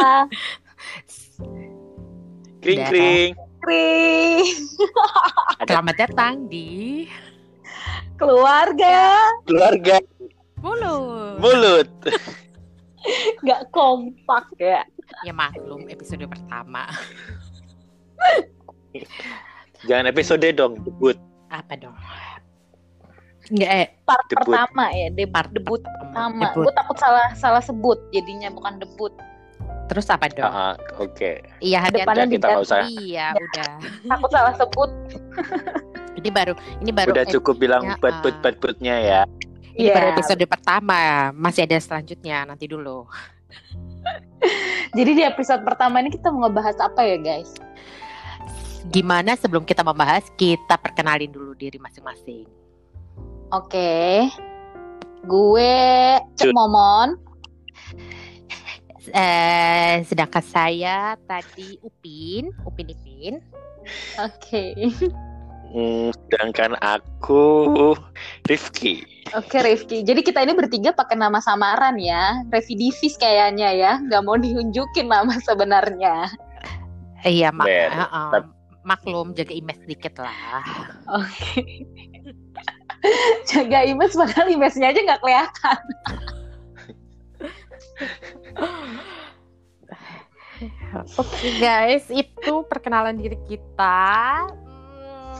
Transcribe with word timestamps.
Ah, 0.00 0.24
Kring 2.60 2.80
kring. 2.88 3.30
Kring. 3.60 4.44
Selamat 5.60 5.96
datang 6.00 6.48
di 6.48 7.04
Keluarga 8.16 9.20
Keluarga 9.44 10.00
Mulut. 10.60 11.36
mulut. 11.40 11.88
nggak 13.44 13.60
kompak 13.72 14.44
ya. 14.56 14.84
Ya 15.24 15.32
maklum 15.32 15.88
episode 15.88 16.24
pertama. 16.28 16.84
Jangan 19.84 20.08
episode 20.08 20.48
dong, 20.52 20.80
debut. 20.84 21.16
Apa 21.48 21.76
dong? 21.76 21.96
Nggak, 23.50 23.70
eh, 23.72 23.88
Part 24.04 24.24
Debut. 24.28 24.52
pertama 24.52 24.84
ya, 24.92 25.08
debut, 25.10 25.32
part 25.32 25.50
debut 25.50 25.80
pertama. 25.80 26.44
Debut. 26.52 26.68
Gue 26.68 26.74
takut 26.76 26.96
salah 27.00 27.28
salah 27.34 27.64
sebut 27.64 27.96
jadinya 28.12 28.52
bukan 28.52 28.76
debut. 28.80 29.12
Terus 29.90 30.06
apa 30.06 30.30
dong? 30.30 30.46
Ah, 30.46 30.78
Oke. 31.02 31.42
Iya 31.58 31.82
hati-hati. 31.82 32.06
Depannya 32.06 32.26
kita 32.30 32.46
nggak 32.46 32.62
usah. 32.62 32.86
Iya 32.86 33.34
udah. 33.34 33.70
Takut 34.06 34.30
salah 34.30 34.54
sebut. 34.54 34.90
Ini 36.20 36.28
baru 36.28 36.52
ini 36.84 36.90
baru 36.92 37.16
Udah 37.16 37.24
cukup 37.32 37.56
bilang 37.56 37.80
Ya, 37.86 37.96
buat 37.96 38.12
buat 38.20 38.34
ah. 38.36 38.40
buat 38.44 38.56
buatnya 38.60 38.94
ya. 39.00 39.22
ini 39.72 39.88
Iya. 39.88 39.94
baru 39.96 40.06
episode 40.12 40.44
pertama. 40.44 40.98
Masih 41.32 41.64
ada 41.64 41.80
selanjutnya 41.80 42.44
nanti 42.44 42.68
dulu. 42.68 43.08
Jadi 44.96 45.10
di 45.16 45.22
episode 45.24 45.64
pertama 45.64 46.02
ini 46.04 46.12
kita 46.12 46.28
mau 46.28 46.44
ngebahas 46.44 46.76
apa 46.82 47.00
ya 47.08 47.16
guys? 47.16 47.56
Gimana 48.92 49.32
sebelum 49.38 49.64
kita 49.64 49.80
membahas 49.80 50.28
kita 50.36 50.76
perkenalin 50.76 51.30
dulu 51.32 51.56
diri 51.56 51.80
masing-masing. 51.80 52.44
Oke. 53.54 54.28
Gue 55.24 56.20
Cut. 56.36 56.52
Momon. 56.52 57.29
Eh, 59.08 60.04
sedangkan 60.04 60.44
saya 60.44 61.16
tadi 61.24 61.80
Upin, 61.80 62.52
Upin 62.68 62.92
Ipin. 62.92 63.40
Oke. 64.20 64.76
Hmm, 65.72 66.12
sedangkan 66.12 66.76
aku 66.84 67.96
Rifki. 68.44 69.00
Oke 69.32 69.62
Rifki. 69.64 70.04
Jadi 70.04 70.20
kita 70.20 70.44
ini 70.44 70.52
bertiga 70.52 70.92
pakai 70.92 71.16
nama 71.16 71.40
samaran 71.40 71.96
ya. 71.96 72.44
Revidivis 72.52 73.16
kayaknya 73.16 73.72
ya. 73.72 73.92
Nggak 74.04 74.22
mau 74.26 74.36
diunjukin 74.36 75.08
nama 75.08 75.32
sebenarnya. 75.40 76.28
Iya, 77.24 77.52
mak 77.56 77.64
Ben, 77.68 77.92
eh, 77.92 78.08
tap- 78.36 78.52
maklum 78.84 79.32
jaga 79.32 79.52
image 79.54 79.80
sedikit 79.84 80.20
lah. 80.20 80.64
Oke. 81.08 81.64
Jaga 83.48 83.88
image 83.88 84.12
padahal 84.12 84.52
image-nya 84.52 84.92
aja 84.92 85.00
nggak 85.00 85.20
kelihatan. 85.24 85.80
Oke 91.16 91.48
guys, 91.56 92.04
itu 92.08 92.52
perkenalan 92.66 93.14
diri 93.14 93.38
kita. 93.46 94.02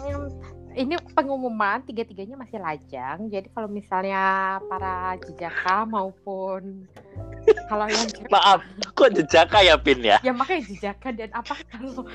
Hmm, 0.06 0.30
ini 0.72 0.94
pengumuman 1.10 1.82
tiga-tiganya 1.82 2.36
masih 2.36 2.58
lajang. 2.58 3.26
Jadi 3.26 3.50
kalau 3.50 3.66
misalnya 3.66 4.22
para 4.64 5.18
jejaka 5.20 5.82
maupun 5.84 6.86
kalau 7.66 7.84
yang 7.84 8.06
cewek- 8.14 8.30
Maaf, 8.30 8.62
kok 8.92 9.10
jejaka 9.12 9.58
ya 9.60 9.74
Pin 9.74 10.00
ya? 10.00 10.18
ya 10.20 10.30
makanya 10.30 10.62
jejaka 10.66 11.10
dan 11.10 11.30
apa 11.32 11.58
kalau 11.66 12.06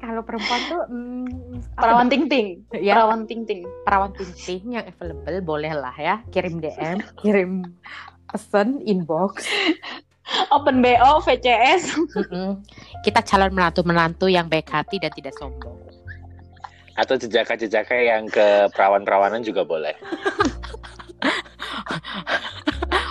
kalau 0.00 0.22
perempuan 0.24 0.60
tuh 0.64 0.80
hmm, 0.88 1.60
Perawan 1.76 2.08
ting-ting. 2.08 2.64
ya 2.72 2.96
Perawan 2.96 3.28
ting-ting. 3.28 3.68
perawan 3.84 4.10
ting 4.16 4.64
yang 4.64 4.88
available 4.88 5.38
boleh 5.44 5.72
lah 5.72 5.92
ya 5.92 6.24
kirim 6.30 6.56
DM 6.56 7.04
kirim 7.20 7.68
pesan 8.26 8.80
inbox 8.80 9.44
Open 10.50 10.82
BO, 10.82 11.22
VCS. 11.22 11.94
Mm-mm. 12.16 12.62
kita 13.00 13.24
calon 13.24 13.52
menantu 13.54 13.80
menantu 13.82 14.26
yang 14.28 14.46
baik 14.46 14.68
hati 14.68 15.00
dan 15.00 15.10
tidak 15.16 15.32
sombong 15.40 15.76
Atau 17.00 17.16
jejaka-jejaka 17.16 17.96
yang 17.96 18.28
ke 18.28 18.68
perawan-perawanan 18.76 19.40
juga 19.40 19.64
boleh. 19.64 19.96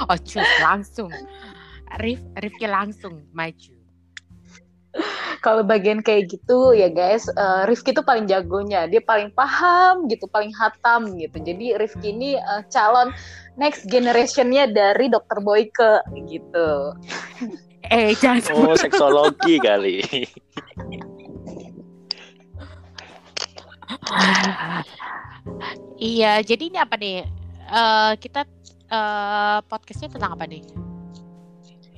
oh 0.09 0.18
cus 0.18 0.52
langsung 0.62 1.09
Rif 1.97 2.22
Rifki 2.38 2.68
langsung 2.69 3.25
maju 3.34 3.74
Kalau 5.40 5.63
bagian 5.63 6.03
kayak 6.03 6.36
gitu 6.36 6.75
ya 6.75 6.91
guys, 6.91 7.30
eh, 7.31 7.63
Rifki 7.63 7.96
tuh 7.96 8.03
paling 8.03 8.28
jagonya. 8.28 8.91
Dia 8.91 9.00
paling 9.00 9.31
paham 9.31 10.09
gitu, 10.12 10.28
paling 10.28 10.51
hatam 10.51 11.16
gitu. 11.16 11.40
Jadi 11.40 11.80
Rifki 11.80 12.12
ini 12.12 12.36
eh, 12.36 12.62
calon 12.68 13.13
next 13.59 13.86
generationnya 13.86 14.72
dari 14.72 15.12
Dr. 15.12 15.44
Boyke 15.44 16.00
gitu. 16.25 16.96
eh 17.90 18.16
jangan 18.16 18.42
Oh, 18.56 18.75
seksologi 18.75 19.59
kali. 19.68 20.00
iya 26.00 26.40
jadi 26.42 26.64
ini 26.72 26.78
apa 26.80 26.96
nih 26.96 27.25
Eh, 27.69 28.14
kita 28.18 28.50
eh, 28.90 29.59
podcastnya 29.69 30.09
tentang 30.09 30.34
apa 30.34 30.50
nih 30.50 30.66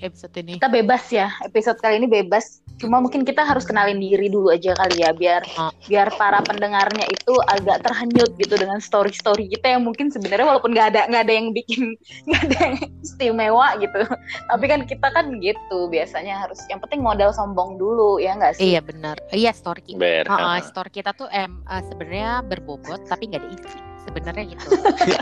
episode 0.04 0.36
ini 0.36 0.60
Kita 0.60 0.68
bebas 0.68 1.08
ya, 1.08 1.32
episode 1.48 1.80
kali 1.80 1.96
ini 2.04 2.12
bebas. 2.12 2.60
Cuma 2.82 2.98
mungkin 2.98 3.22
kita 3.22 3.46
harus 3.46 3.62
kenalin 3.62 4.02
diri 4.02 4.26
dulu 4.28 4.50
aja 4.50 4.74
kali 4.74 5.06
ya, 5.06 5.14
biar 5.14 5.46
Ah. 5.54 5.70
biar 5.86 6.10
para 6.18 6.42
pendengarnya 6.42 7.06
itu 7.06 7.34
agak 7.46 7.86
terhanyut 7.86 8.34
gitu 8.36 8.58
dengan 8.58 8.82
story-story 8.82 9.46
kita 9.54 9.78
yang 9.78 9.86
mungkin 9.86 10.10
sebenarnya 10.10 10.50
walaupun 10.50 10.74
nggak 10.74 10.88
ada 10.98 11.02
nggak 11.06 11.24
ada 11.30 11.34
yang 11.34 11.48
bikin 11.54 11.94
nggak 12.28 12.42
ada 12.50 12.58
yang 12.58 12.76
istimewa 13.00 13.68
gitu. 13.78 14.02
Tapi 14.50 14.66
kan 14.66 14.80
kita 14.90 15.08
kan 15.14 15.26
gitu 15.38 15.80
biasanya 15.88 16.42
harus 16.42 16.58
yang 16.68 16.82
penting 16.82 17.06
modal 17.06 17.30
sombong 17.30 17.78
dulu 17.78 18.18
ya 18.18 18.34
nggak 18.34 18.58
sih? 18.58 18.74
Iya 18.74 18.82
benar. 18.82 19.22
Iya 19.30 19.54
story 19.54 19.86
kita. 19.86 20.02
Ber. 20.02 20.26
Oh, 20.26 20.36
oh, 20.36 20.58
story 20.66 20.90
kita 20.90 21.14
tuh 21.14 21.30
em 21.30 21.62
eh, 21.70 21.82
sebenarnya 21.86 22.42
berbobot 22.42 23.06
tapi 23.06 23.30
nggak 23.30 23.46
ada 23.46 23.50
isi. 23.54 23.80
Sebenarnya 24.02 24.58
gitu. 24.58 24.66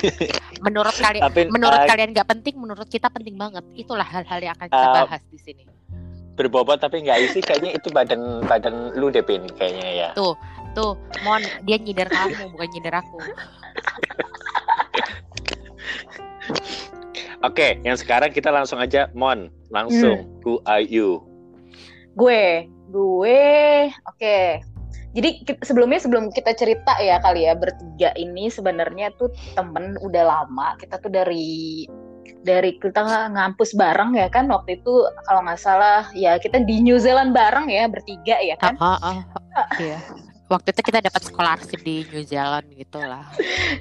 menurut 0.65 0.95
kalian, 0.95 1.51
menurut 1.51 1.83
kalian 1.83 2.15
nggak 2.15 2.29
penting, 2.31 2.55
menurut 2.55 2.87
kita 2.87 3.11
penting 3.11 3.35
banget. 3.35 3.67
Itulah 3.75 4.07
hal-hal 4.07 4.39
yang 4.39 4.55
akan 4.55 4.71
kita 4.71 4.87
Eh, 4.87 5.03
bahas 5.03 5.23
di 5.27 5.39
sini. 5.39 5.63
Berbobot 6.39 6.79
tapi 6.79 7.03
nggak 7.03 7.19
isi 7.27 7.43
kayaknya 7.43 7.75
itu 7.75 7.91
badan 7.91 8.47
badan 8.47 8.95
lu 8.95 9.11
deh 9.11 9.19
Pin 9.19 9.43
kayaknya 9.59 9.91
ya. 9.91 10.09
Tuh, 10.15 10.95
Mon, 11.27 11.43
dia 11.67 11.75
nyindir 11.75 12.07
kamu 12.07 12.55
bukan 12.55 12.67
nyindir 12.71 12.95
aku. 12.95 13.19
Oke, 17.39 17.79
yang 17.83 17.99
sekarang 17.99 18.31
kita 18.31 18.51
langsung 18.51 18.79
aja 18.79 19.11
Mon, 19.11 19.51
langsung 19.71 20.27
who 20.43 20.63
are 20.63 20.83
you? 20.83 21.23
Gue, 22.15 22.67
gue, 22.91 23.41
oke. 24.07 24.39
Jadi 25.09 25.29
ki- 25.47 25.63
sebelumnya 25.63 26.03
sebelum 26.03 26.29
kita 26.29 26.53
cerita 26.53 26.99
ya 26.99 27.17
kali 27.23 27.47
ya 27.47 27.55
bertiga 27.55 28.11
ini 28.19 28.51
sebenarnya 28.51 29.09
tuh 29.15 29.31
temen 29.55 29.95
udah 30.03 30.23
lama. 30.27 30.75
Kita 30.77 30.99
tuh 31.01 31.09
dari 31.09 31.87
dari 32.43 32.79
kita 32.79 33.03
ngampus 33.35 33.75
bareng 33.75 34.15
ya 34.15 34.31
kan 34.31 34.47
waktu 34.47 34.79
itu 34.79 35.05
kalau 35.27 35.43
nggak 35.43 35.59
salah 35.59 36.07
ya 36.15 36.39
kita 36.39 36.63
di 36.63 36.79
New 36.79 36.95
Zealand 36.97 37.35
bareng 37.35 37.67
ya 37.67 37.85
bertiga 37.91 38.39
ya 38.39 38.55
kan. 38.55 38.75
ah, 38.79 38.97
ah. 38.99 39.17
Iya. 39.81 39.99
Waktu 40.49 40.73
itu 40.73 40.81
kita 40.81 40.97
dapat 41.05 41.21
scholarship 41.29 41.77
di 41.85 42.09
New 42.09 42.25
Zealand 42.25 42.65
gitu 42.73 42.97
lah. 42.97 43.21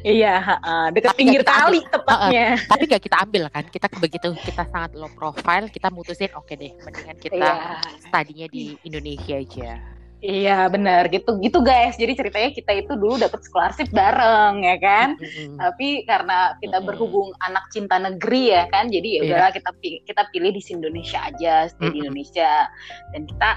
Iya, 0.04 0.36
ha-ha, 0.36 0.92
dekat 0.92 1.16
Tapi 1.16 1.20
pinggir 1.24 1.40
nggak 1.40 1.48
kita 1.48 1.64
kali 1.64 1.80
tepatnya. 1.88 2.46
Tapi 2.68 2.82
gak 2.84 3.02
kita 3.08 3.16
ambil 3.24 3.42
kan. 3.48 3.64
Kita 3.72 3.86
begitu 3.96 4.28
kita 4.44 4.62
sangat 4.68 4.92
low 4.92 5.08
profile, 5.16 5.72
kita 5.72 5.88
mutusin 5.88 6.28
oke 6.36 6.52
deh, 6.52 6.76
mendingan 6.84 7.16
kita 7.16 7.40
Iya. 7.40 7.80
studinya 8.04 8.46
di 8.52 8.76
Indonesia 8.84 9.40
aja. 9.40 9.80
Iya 10.18 10.66
benar. 10.66 11.06
Gitu 11.06 11.38
gitu 11.38 11.62
guys. 11.62 11.94
Jadi 11.94 12.18
ceritanya 12.18 12.50
kita 12.50 12.72
itu 12.74 12.92
dulu 12.98 13.22
dapat 13.22 13.38
scholarship 13.46 13.86
bareng 13.94 14.66
ya 14.66 14.76
kan. 14.82 15.08
Tapi 15.54 16.02
karena 16.10 16.58
kita 16.58 16.82
berhubung 16.82 17.30
anak 17.38 17.70
cinta 17.70 18.02
negeri 18.02 18.50
ya 18.50 18.66
kan? 18.66 18.90
Jadi 18.90 19.08
ya 19.08 19.20
Iya. 19.22 19.26
udahlah 19.30 19.50
kita 19.54 19.70
pi- 19.78 20.02
kita 20.02 20.22
pilih 20.34 20.50
di 20.50 20.62
Indonesia 20.64 21.22
aja 21.22 21.70
stay 21.70 21.94
di. 21.94 22.02
Indonesia. 22.02 22.66
Dan 23.14 23.30
kita 23.30 23.50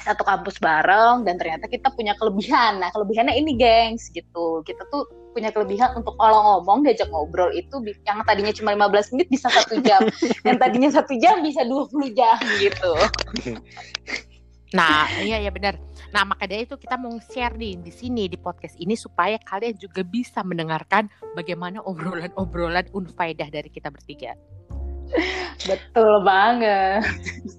satu 0.00 0.22
kampus 0.24 0.56
bareng 0.58 1.22
dan 1.22 1.38
ternyata 1.38 1.70
kita 1.70 1.92
punya 1.94 2.18
kelebihan. 2.18 2.82
Nah 2.82 2.90
kelebihannya 2.90 3.38
ini 3.38 3.54
gengs 3.54 4.10
gitu. 4.10 4.66
Kita 4.66 4.82
tuh 4.90 5.06
punya 5.30 5.54
kelebihan 5.54 5.94
untuk 5.94 6.18
kalau 6.18 6.58
ngomong 6.58 6.82
diajak 6.82 7.06
ngobrol 7.14 7.54
itu 7.54 7.78
yang 8.02 8.18
tadinya 8.26 8.50
cuma 8.50 8.74
15 8.74 9.14
menit 9.14 9.30
bisa 9.30 9.46
satu 9.46 9.78
jam. 9.78 10.02
Yang 10.46 10.58
tadinya 10.58 10.90
satu 10.90 11.14
jam 11.14 11.38
bisa 11.46 11.62
20 11.62 12.10
jam 12.18 12.34
gitu 12.58 12.92
Nah, 14.70 15.10
iya 15.18 15.42
ya 15.42 15.50
benar. 15.50 15.74
Nah, 16.14 16.22
maka 16.22 16.46
dari 16.46 16.62
itu 16.62 16.78
kita 16.78 16.94
mau 16.94 17.10
share 17.18 17.58
nih 17.58 17.82
di 17.82 17.90
sini 17.90 18.30
di 18.30 18.38
podcast 18.38 18.78
ini 18.78 18.94
supaya 18.94 19.34
kalian 19.42 19.74
juga 19.74 20.06
bisa 20.06 20.46
mendengarkan 20.46 21.10
bagaimana 21.34 21.82
obrolan-obrolan 21.82 22.86
unfaedah 22.94 23.50
dari 23.50 23.70
kita 23.70 23.90
bertiga. 23.90 24.34
betul 25.66 26.22
banget 26.22 27.02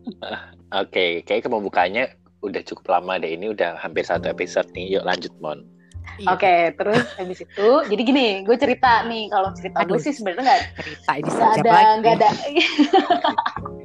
Oke, 0.81 1.19
kayak 1.27 1.51
pembukaannya 1.51 2.15
udah 2.39 2.61
cukup 2.63 2.95
lama 2.95 3.19
deh. 3.19 3.35
Ini 3.35 3.51
udah 3.51 3.75
hampir 3.75 4.07
satu 4.07 4.31
episode 4.31 4.71
nih. 4.71 4.95
Yuk 4.95 5.03
lanjut 5.03 5.35
Mon. 5.43 5.59
Iya, 6.19 6.27
Oke, 6.35 6.55
terus 6.75 7.05
habis 7.17 7.39
itu, 7.41 7.69
jadi 7.87 8.01
gini, 8.01 8.27
gue 8.43 8.57
cerita 8.59 9.05
nih, 9.07 9.31
kalau 9.31 9.49
cerita 9.55 9.85
gue 9.85 9.95
Aduh. 9.95 10.03
sih 10.03 10.13
sebenarnya 10.13 10.43
nggak 10.43 10.61
cerita 10.81 11.11
ini 11.17 11.29
sejam 11.29 11.63
ada, 11.65 11.81
nggak 11.97 12.13
ada, 12.19 12.29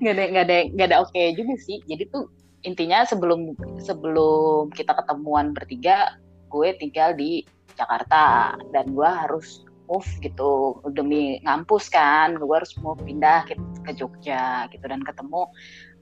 nggak 0.00 0.12
ada, 0.14 0.24
nggak 0.32 0.44
ada, 0.48 0.58
nggak 0.72 0.88
ada 0.92 0.98
oke 1.04 1.22
juga 1.36 1.54
sih. 1.60 1.78
Jadi 1.86 2.08
tuh 2.08 2.28
intinya 2.62 3.02
sebelum 3.02 3.54
sebelum 3.82 4.70
kita 4.72 4.94
ketemuan 4.94 5.52
bertiga, 5.52 6.16
gue 6.48 6.74
tinggal 6.78 7.14
di 7.16 7.42
Jakarta 7.74 8.54
dan 8.70 8.92
gue 8.92 9.08
harus 9.08 9.64
move 9.90 10.08
gitu 10.22 10.80
demi 10.94 11.42
ngampus 11.44 11.90
kan, 11.92 12.38
gue 12.38 12.54
harus 12.56 12.72
mau 12.80 12.96
pindah 12.96 13.44
ke, 13.44 13.58
ke 13.84 13.92
Jogja 13.98 14.70
gitu 14.72 14.84
dan 14.88 15.04
ketemu 15.04 15.50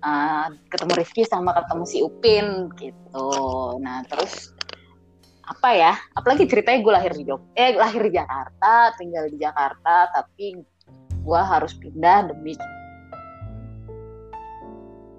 uh, 0.05 0.47
ketemu 0.71 0.93
Rifki 1.01 1.23
sama 1.27 1.57
ketemu 1.57 1.85
si 1.89 1.99
Upin 2.05 2.71
gitu. 2.79 3.29
Nah 3.83 4.05
terus 4.07 4.55
apa 5.51 5.75
ya? 5.75 5.93
Apalagi 6.15 6.47
ceritanya 6.47 6.79
gue 6.79 6.93
lahir 6.95 7.13
di 7.19 7.25
Jog, 7.27 7.43
eh 7.59 7.75
lahir 7.75 8.07
di 8.07 8.15
Jakarta, 8.15 8.95
tinggal 8.95 9.27
di 9.27 9.39
Jakarta, 9.43 10.07
tapi 10.15 10.63
gue 11.21 11.41
harus 11.43 11.75
pindah 11.77 12.31
demi 12.31 12.55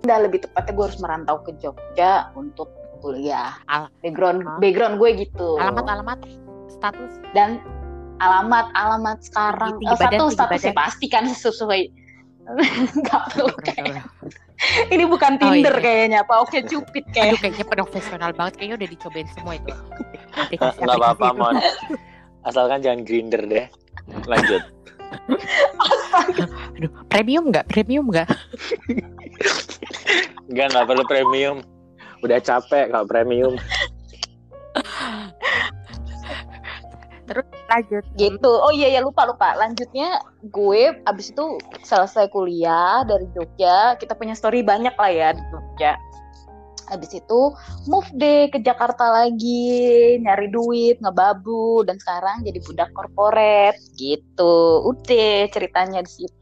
pindah 0.01 0.19
lebih 0.25 0.39
tepatnya 0.43 0.73
gue 0.73 0.85
harus 0.89 0.99
merantau 0.99 1.37
ke 1.45 1.51
Jogja 1.61 2.33
untuk 2.33 2.73
kuliah. 3.01 3.53
Al- 3.69 3.89
background 4.01 4.41
Hah? 4.45 4.57
background 4.57 4.95
gue 4.97 5.09
gitu. 5.25 5.57
alamat 5.61 5.85
alamat 5.89 6.19
status 6.69 7.21
dan 7.33 7.61
alamat 8.21 8.69
alamat 8.73 9.17
sekarang 9.21 9.77
Tinggi 9.77 9.89
eh, 9.89 9.97
badan, 9.97 10.01
satu 10.01 10.21
tinggi 10.25 10.37
statusnya 10.37 10.73
pasti 10.77 11.05
kan 11.09 11.23
sesuai 11.25 11.81
nggak 13.01 13.21
perlu 13.33 13.53
kayak 13.61 14.05
ini 14.93 15.03
bukan 15.09 15.37
Oh, 15.37 15.49
Tinder 15.49 15.73
iya. 15.77 15.81
kayaknya 15.81 16.17
apa 16.21 16.33
oke 16.41 16.57
cupid 16.69 17.05
kayak 17.13 17.41
kayaknya 17.41 17.65
profesional 17.65 18.29
banget 18.33 18.61
kayaknya 18.61 18.75
udah 18.81 18.89
dicobain 18.89 19.29
semua 19.33 19.53
itu 19.57 19.73
Nggak 20.57 20.95
apa-apa, 20.95 21.27
Mon. 21.35 21.55
Asalkan 22.47 22.79
jangan 22.79 23.03
grinder 23.03 23.43
deh. 23.45 23.65
Lanjut. 24.25 24.63
Aduh, 26.79 26.91
premium 27.11 27.51
nggak? 27.51 27.67
Premium 27.67 28.07
nggak? 28.07 28.31
Enggak, 30.51 30.75
nggak 30.75 30.87
perlu 30.91 31.03
premium. 31.07 31.57
Udah 32.21 32.37
capek 32.43 32.91
kalau 32.91 33.07
premium. 33.07 33.55
Terus 37.31 37.47
lanjut. 37.71 38.03
gitu 38.19 38.51
oh 38.51 38.75
iya 38.75 38.91
ya 38.91 38.99
lupa 38.99 39.23
lupa 39.23 39.55
lanjutnya 39.55 40.19
gue 40.51 40.99
abis 41.07 41.31
itu 41.31 41.55
selesai 41.87 42.27
kuliah 42.27 43.07
dari 43.07 43.23
Jogja 43.31 43.95
kita 43.95 44.19
punya 44.19 44.35
story 44.35 44.59
banyak 44.59 44.91
lah 44.99 45.07
ya 45.07 45.31
di 45.31 45.39
Jogja 45.47 45.95
abis 46.91 47.23
itu 47.23 47.41
move 47.87 48.07
deh 48.19 48.51
ke 48.51 48.59
Jakarta 48.59 49.23
lagi 49.23 50.19
nyari 50.19 50.51
duit 50.51 50.99
ngebabu 50.99 51.87
dan 51.87 51.95
sekarang 51.97 52.43
jadi 52.43 52.59
budak 52.67 52.89
korporat 52.91 53.79
gitu 53.95 54.83
udah 54.83 55.47
ceritanya 55.49 56.03
di 56.03 56.11
situ 56.11 56.39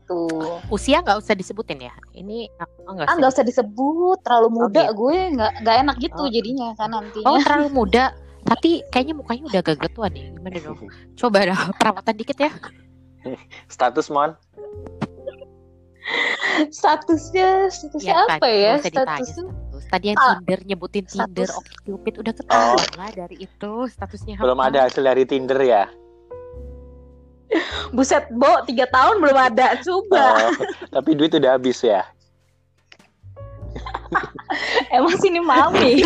Usia 0.73 1.05
nggak 1.05 1.21
usah 1.21 1.37
disebutin 1.37 1.85
ya. 1.85 1.93
Ini 2.17 2.49
oh, 2.89 2.97
nggak 2.97 3.05
ah 3.05 3.13
nggak 3.13 3.29
usah 3.29 3.45
disebut 3.45 4.17
terlalu 4.25 4.57
muda 4.57 4.89
gitu. 4.89 5.05
gue 5.05 5.17
nggak 5.37 5.51
nggak 5.61 5.75
enak 5.85 5.95
gitu 6.01 6.21
Oh. 6.25 6.33
jadinya 6.33 6.73
kan 6.73 6.89
nantinya 6.97 7.29
Oh 7.29 7.37
terlalu 7.45 7.69
muda. 7.69 8.17
Tapi 8.41 8.81
kayaknya 8.89 9.13
mukanya 9.13 9.45
udah 9.53 9.59
agak 9.61 9.93
tua 9.93 10.09
nih. 10.09 10.33
Gimana 10.33 10.57
dong? 10.65 10.81
Coba 11.13 11.45
dah 11.45 11.61
perawatan 11.77 12.15
dikit 12.17 12.41
ya. 12.41 12.49
Status, 13.69 14.09
Mon? 14.09 14.33
statusnya 16.73 17.69
statusnya 17.71 18.15
apa 18.27 18.47
ya 18.49 18.81
nggak 18.81 18.81
usah 18.81 18.91
ditanya 18.91 19.23
statusnya 19.23 19.45
status. 19.45 19.58
Tadi 19.89 20.06
yang 20.07 20.18
Ah, 20.18 20.38
Tinder 20.38 20.59
nyebutin 20.63 21.01
Tinder, 21.03 21.50
status. 21.50 21.57
oke 21.57 21.74
Cupid 21.83 22.13
udah 22.21 22.33
ketahuan 22.33 22.89
lah 22.94 23.09
dari 23.12 23.36
itu 23.39 23.74
statusnya. 23.89 24.38
Belum 24.38 24.56
apa. 24.56 24.69
ada 24.69 24.80
hasil 24.86 25.01
dari 25.01 25.25
Tinder 25.25 25.57
ya? 25.57 25.89
Buset, 27.95 28.30
Bo, 28.30 28.62
tiga 28.63 28.86
tahun 28.88 29.18
belum 29.18 29.33
ada. 29.33 29.81
Coba. 29.81 30.53
Oh, 30.53 30.53
tapi 30.94 31.18
duit 31.18 31.33
udah 31.33 31.57
habis 31.57 31.81
ya? 31.81 32.06
Emang 34.94 35.18
sini 35.18 35.41
mami. 35.41 36.06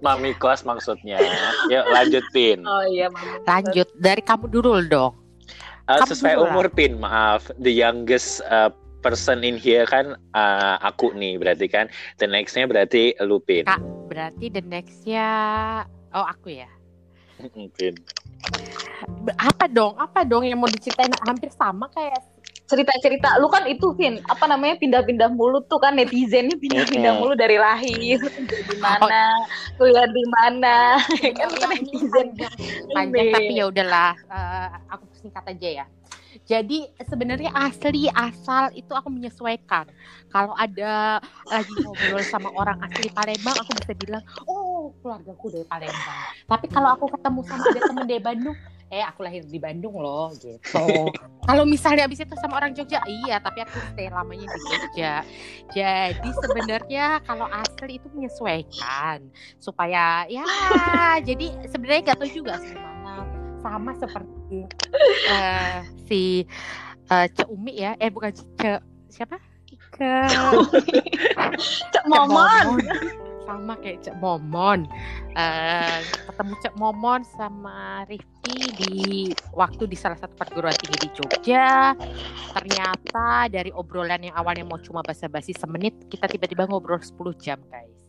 Mami 0.00 0.36
kos 0.36 0.60
maksudnya. 0.62 1.16
Yuk 1.72 1.84
lanjut, 1.88 2.24
Pin. 2.30 2.60
oh 2.60 2.84
iya, 2.84 3.08
mami. 3.08 3.40
Lanjut 3.42 3.88
dari 3.96 4.20
kamu 4.20 4.52
dulu 4.52 4.84
dong. 4.84 5.16
Uh, 5.84 6.00
Kamu 6.00 6.08
sesuai 6.12 6.34
dulu 6.34 6.40
lah. 6.40 6.48
umur 6.52 6.66
Pin, 6.68 6.92
maaf. 6.96 7.48
The 7.56 7.72
youngest 7.72 8.44
uh, 8.44 8.68
person 9.04 9.44
in 9.44 9.60
here 9.60 9.84
kan 9.84 10.16
uh, 10.32 10.80
aku 10.80 11.12
nih 11.12 11.36
berarti 11.36 11.68
kan. 11.68 11.92
The 12.16 12.24
nextnya 12.24 12.64
berarti 12.64 13.12
lu 13.20 13.36
Pin. 13.44 13.68
Kak. 13.68 13.84
Berarti 14.08 14.48
the 14.48 14.64
nextnya 14.64 15.26
oh 16.16 16.24
aku 16.24 16.56
ya. 16.56 16.70
Pin. 17.76 18.00
Be- 19.28 19.36
Apa 19.36 19.68
dong? 19.68 19.92
Apa 20.00 20.24
dong 20.24 20.48
yang 20.48 20.56
mau 20.56 20.70
diceritain 20.72 21.12
hampir 21.28 21.52
sama 21.52 21.92
kayak 21.92 22.24
Cerita-cerita, 22.64 23.36
lu 23.44 23.52
kan 23.52 23.68
itu, 23.68 23.92
Vin, 23.92 24.24
apa 24.24 24.48
namanya, 24.48 24.80
pindah-pindah 24.80 25.28
mulu 25.36 25.60
tuh 25.68 25.76
kan, 25.76 26.00
netizennya 26.00 26.56
pindah-pindah 26.56 27.12
Mm-mm. 27.12 27.20
mulu 27.20 27.36
dari 27.36 27.60
lahir, 27.60 28.16
di 28.72 28.76
mana, 28.80 29.36
kuliah 29.76 30.08
di 30.08 30.24
mana, 30.32 30.96
kan 31.36 31.52
kan 31.60 31.68
netizen. 31.76 32.32
panjang 32.88 33.26
Ini. 33.28 33.34
tapi 33.36 33.52
ya 33.60 33.68
udahlah 33.68 34.16
eh, 34.16 34.68
aku 34.88 35.04
singkat 35.12 35.44
aja 35.44 35.84
ya. 35.84 35.86
Jadi 36.44 36.92
sebenarnya 37.00 37.50
asli 37.56 38.12
asal 38.12 38.68
itu 38.76 38.92
aku 38.92 39.08
menyesuaikan. 39.08 39.88
Kalau 40.28 40.52
ada 40.60 41.22
lagi 41.48 41.72
ngobrol 41.80 42.20
sama 42.20 42.52
orang 42.52 42.76
asli 42.84 43.08
Palembang, 43.08 43.56
aku 43.56 43.72
bisa 43.80 43.92
bilang, 43.96 44.22
oh 44.44 44.92
keluargaku 45.00 45.46
dari 45.48 45.66
Palembang. 45.66 46.24
Tapi 46.44 46.66
kalau 46.68 46.92
aku 46.92 47.08
ketemu 47.16 47.40
sama 47.48 47.64
ada 47.72 47.80
temen 47.80 48.04
dari 48.04 48.20
Bandung, 48.20 48.56
eh 48.92 49.00
aku 49.00 49.24
lahir 49.24 49.42
di 49.48 49.56
Bandung 49.56 49.96
loh 49.96 50.30
gitu. 50.36 50.84
kalau 51.48 51.64
misalnya 51.64 52.04
abis 52.04 52.28
itu 52.28 52.36
sama 52.36 52.60
orang 52.60 52.76
Jogja, 52.76 53.00
iya 53.08 53.40
tapi 53.40 53.64
aku 53.64 53.76
stay 53.92 54.12
lamanya 54.12 54.46
di 54.52 54.60
Jogja. 54.68 55.14
Jadi 55.72 56.28
sebenarnya 56.44 57.24
kalau 57.24 57.48
asli 57.48 57.96
itu 57.96 58.06
menyesuaikan 58.12 59.24
supaya 59.56 60.28
ya 60.28 60.44
jadi 61.24 61.66
sebenarnya 61.72 62.12
gak 62.12 62.18
tahu 62.20 62.30
juga 62.30 62.60
sih 62.60 62.93
sama 63.64 63.96
seperti 63.96 64.68
eh, 65.32 65.80
si 66.04 66.44
eh, 67.08 67.26
Cek 67.32 67.48
Umi 67.48 67.80
ya. 67.80 67.96
Eh 67.96 68.12
bukan 68.12 68.36
Cek 68.36 68.84
siapa? 69.08 69.40
Ke 69.88 70.28
Cek 71.88 72.04
Momon. 72.04 72.84
sama 73.44 73.76
kayak 73.80 74.04
Cek 74.04 74.16
Momon. 74.20 74.84
Eh, 75.32 76.00
ketemu 76.28 76.52
Cek 76.60 76.74
Momon 76.76 77.20
sama 77.36 78.04
Rifki 78.04 78.58
di 78.84 78.96
waktu 79.56 79.88
di 79.88 79.96
salah 79.96 80.16
satu 80.20 80.36
perguruan 80.36 80.76
tinggi 80.76 81.08
di 81.08 81.08
Jogja. 81.16 81.96
Ternyata 82.52 83.48
dari 83.48 83.72
obrolan 83.72 84.28
yang 84.28 84.36
awalnya 84.36 84.68
mau 84.68 84.80
cuma 84.80 85.00
basa-basi 85.00 85.56
semenit 85.56 85.96
kita 86.12 86.28
tiba-tiba 86.28 86.68
ngobrol 86.68 87.00
10 87.00 87.16
jam 87.40 87.60
guys 87.68 88.03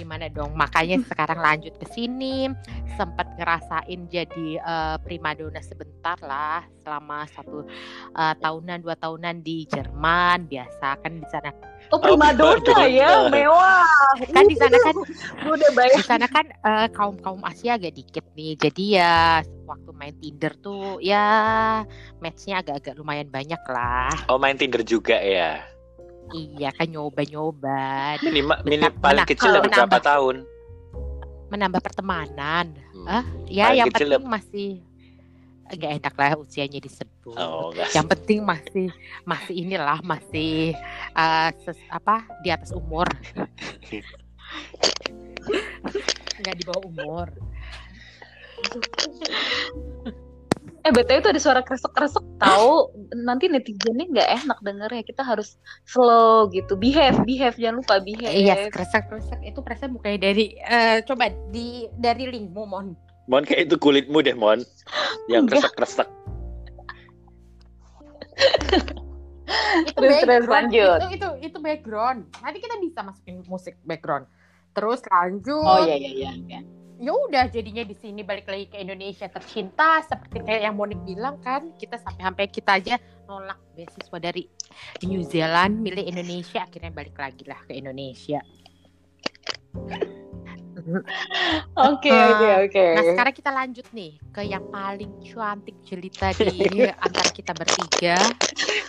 gimana 0.00 0.26
dong 0.26 0.56
makanya 0.56 0.96
sekarang 1.04 1.36
lanjut 1.38 1.76
ke 1.76 1.86
sini 1.86 2.48
sempat 2.96 3.28
ngerasain 3.36 4.08
jadi 4.08 4.48
eh, 4.56 4.96
primadona 5.00 5.60
sebentar 5.60 6.16
lah 6.20 6.64
selama 6.80 7.28
satu 7.28 7.68
eh, 8.10 8.34
tahunan 8.36 8.80
dua 8.80 8.96
tahunan 8.96 9.40
di 9.40 9.64
Jerman 9.64 10.48
biasa 10.48 10.96
kan 10.98 11.12
di 11.14 11.28
sana 11.28 11.52
Oh, 11.90 11.98
primadona 11.98 12.60
primadona. 12.60 12.86
ya, 12.86 13.26
mewah. 13.26 13.88
kan 14.30 14.44
di 14.46 14.54
sana 14.54 14.76
kan 14.78 14.94
udah 15.50 15.70
bayar. 15.74 15.96
di 15.96 16.04
sana 16.06 16.26
kan 16.26 16.46
kaum 16.90 17.18
kaum 17.18 17.40
Asia 17.42 17.74
agak 17.74 17.92
dikit 17.92 18.22
nih 18.32 18.54
jadi 18.54 18.84
ya 18.94 19.14
waktu 19.66 19.90
main 19.92 20.14
Tinder 20.14 20.54
tuh 20.56 21.02
ya 21.02 21.24
matchnya 22.18 22.62
agak-agak 22.62 22.94
lumayan 22.94 23.26
banyak 23.26 23.58
lah 23.66 24.12
Oh 24.26 24.38
main 24.38 24.54
Tinder 24.54 24.82
juga 24.82 25.18
ya? 25.18 25.66
Iya 26.32 26.70
kan 26.70 26.86
nyoba-nyoba 26.86 28.18
Minimal, 28.20 28.56
mini, 28.62 28.76
Bentar, 28.78 28.92
paling 28.94 29.02
menang- 29.16 29.28
kecil 29.28 29.50
dapat 29.50 29.62
berapa 29.64 29.76
menambah. 29.86 30.02
tahun? 30.02 30.36
menambah 31.48 31.80
pertemanan 31.80 32.66
Hmm. 32.92 33.06
ah 33.08 33.24
ya 33.44 33.64
Paling 33.66 33.76
yang 33.76 33.88
kecil 33.88 34.08
penting 34.08 34.28
masih 34.28 34.70
nggak 35.68 35.92
enak 35.96 36.14
lah 36.16 36.30
usianya 36.36 36.78
disebut 36.78 37.34
Oh, 37.36 37.70
enggak. 37.70 37.90
yang 37.92 38.06
penting 38.08 38.38
masih 38.40 38.86
masih 39.24 39.54
inilah 39.56 39.98
masih 40.00 40.74
eh, 41.12 41.50
ses- 41.60 41.88
apa 41.88 42.22
di 42.40 42.48
atas 42.48 42.70
umur 42.70 43.06
nggak 46.38 46.54
di 46.54 46.64
bawah 46.64 46.84
umur 46.84 47.28
Eh, 50.80 50.88
BTW 50.96 51.20
itu 51.20 51.28
ada 51.28 51.40
suara 51.40 51.60
kresek-kresek 51.60 52.24
tahu. 52.40 52.88
Nanti 53.12 53.52
netizennya 53.52 54.08
nggak 54.08 54.28
enak 54.44 54.58
dengernya. 54.64 55.02
Kita 55.04 55.20
harus 55.20 55.60
slow 55.84 56.48
gitu. 56.56 56.72
Behave, 56.80 57.20
behave. 57.28 57.56
Jangan 57.60 57.84
lupa 57.84 58.00
behave. 58.00 58.32
iya 58.32 58.54
kresek 58.72 59.12
kresek 59.12 59.40
itu 59.44 59.60
kresek 59.60 59.92
bukannya 59.92 60.18
dari 60.20 60.56
eh, 60.56 61.04
coba 61.04 61.28
di 61.52 61.84
dari 62.00 62.32
linkmu 62.32 62.64
mon 62.64 62.96
Mon 63.28 63.44
kayak 63.44 63.68
itu 63.68 63.76
kulitmu 63.76 64.24
deh 64.24 64.32
Mon. 64.32 64.64
Yang 65.28 65.42
Enggak. 65.44 65.68
kresek-kresek. 65.68 66.08
itu 69.80 69.98
Terus, 69.98 70.16
terus, 70.24 70.46
lanjut. 70.48 70.98
itu 71.04 71.08
itu 71.20 71.28
itu 71.50 71.58
background 71.58 72.22
nanti 72.40 72.58
kita 72.62 72.74
bisa 72.78 73.02
masukin 73.02 73.42
musik 73.50 73.74
background 73.82 74.24
terus 74.72 75.02
lanjut 75.10 75.66
Oh 75.66 75.82
iya 75.84 75.98
iya 75.98 76.10
iya. 76.14 76.30
iya. 76.46 76.60
Ya 77.00 77.16
udah 77.16 77.48
jadinya 77.48 77.80
di 77.80 77.96
sini 77.96 78.20
balik 78.20 78.44
lagi 78.44 78.68
ke 78.68 78.76
Indonesia 78.76 79.24
tercinta 79.32 80.04
seperti 80.04 80.44
kayak 80.44 80.68
yang 80.68 80.76
Monik 80.76 81.00
bilang 81.08 81.40
kan 81.40 81.72
kita 81.80 81.96
sampai 81.96 82.22
sampai 82.28 82.46
kita 82.52 82.76
aja 82.76 82.94
nolak 83.24 83.56
beasiswa 83.72 84.18
dari 84.20 84.44
New 85.08 85.24
Zealand 85.24 85.80
milih 85.80 86.04
Indonesia 86.04 86.60
akhirnya 86.60 86.92
balik 86.92 87.16
lagi 87.16 87.48
lah 87.48 87.60
ke 87.64 87.72
Indonesia. 87.72 88.44
Oke 91.90 92.12
oke 92.12 92.48
oke. 92.68 92.84
Nah 92.92 93.02
sekarang 93.06 93.34
kita 93.34 93.50
lanjut 93.50 93.86
nih 93.96 94.12
ke 94.34 94.42
yang 94.44 94.64
paling 94.68 95.10
cantik 95.24 95.76
jelita 95.86 96.28
di 96.36 96.52
antara 97.04 97.30
kita 97.32 97.52
bertiga. 97.56 98.28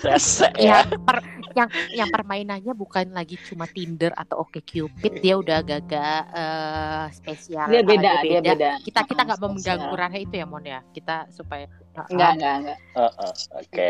Rasa 0.01 0.50
ya. 0.57 0.81
Yang 0.81 0.88
per, 1.05 1.17
yang 1.55 1.69
yang 1.93 2.10
permainannya 2.10 2.74
bukan 2.74 3.13
lagi 3.13 3.38
cuma 3.45 3.69
Tinder 3.69 4.12
atau 4.17 4.43
Oke 4.43 4.65
Cupid, 4.65 5.21
dia 5.21 5.38
udah 5.38 5.62
agak-agak 5.62 6.21
eh, 6.33 7.05
spesial. 7.13 7.67
Dia 7.69 7.81
beda, 7.86 8.12
dia 8.25 8.39
beda. 8.41 8.69
Kita 8.81 9.00
kita 9.05 9.21
nggak 9.29 9.39
mengganggu 9.39 9.93
ranah 9.95 10.19
itu 10.19 10.36
ya 10.36 10.45
Mon 10.50 10.65
ya. 10.65 10.79
Kita 10.91 11.29
supaya 11.29 11.69
Enggak 12.10 12.31
enggak 12.39 12.53
enggak. 12.63 12.77
Heeh, 12.95 13.33
Oke. 13.60 13.89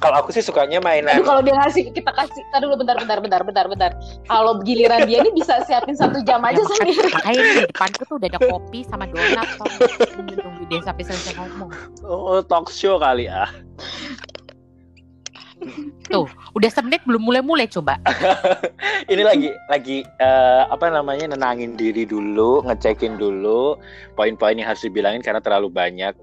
Kalau 0.00 0.16
aku 0.16 0.32
sih 0.32 0.40
sukanya 0.40 0.80
mainan 0.80 1.20
Aduh 1.20 1.28
kalau 1.28 1.42
dia 1.44 1.52
ngasih 1.52 1.92
kita 1.92 2.08
kasih. 2.08 2.40
Tadi 2.50 2.64
dulu 2.64 2.80
bentar 2.80 2.96
bentar 2.96 3.20
bentar 3.20 3.40
bentar 3.44 3.66
bentar. 3.68 3.90
Kalau 4.24 4.56
giliran 4.64 5.04
dia 5.04 5.20
ini 5.20 5.28
bisa 5.30 5.60
siapin 5.68 5.92
satu 5.92 6.24
jam 6.24 6.40
aja 6.40 6.56
Ya, 6.56 6.64
sendiri. 6.72 7.08
makanya 7.12 7.40
di 7.44 7.60
depanku 7.68 8.02
tuh 8.08 8.16
udah 8.16 8.28
ada 8.32 8.40
kopi 8.40 8.80
sama 8.88 9.04
donat 9.04 9.48
nunggu 10.40 10.64
dia 10.72 10.80
sampai 10.80 11.04
selesai 11.04 11.32
ngomong. 11.36 11.70
oh, 12.04 12.40
talk 12.40 12.72
show 12.72 12.96
kali 12.96 13.28
ah. 13.28 13.48
Tuh, 16.08 16.24
udah 16.56 16.70
semenit 16.72 17.04
belum 17.04 17.20
mulai-mulai 17.20 17.68
coba. 17.68 18.00
Ini 19.12 19.20
lagi 19.20 19.52
lagi 19.68 20.00
eh, 20.02 20.62
apa 20.64 20.88
namanya 20.88 21.36
nenangin 21.36 21.76
diri 21.76 22.08
dulu, 22.08 22.64
ngecekin 22.64 23.20
dulu 23.20 23.76
poin-poin 24.16 24.56
yang 24.56 24.72
harus 24.72 24.80
dibilangin 24.80 25.20
karena 25.20 25.44
terlalu 25.44 25.68
banyak. 25.68 26.16